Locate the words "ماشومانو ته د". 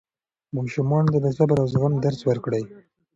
0.55-1.27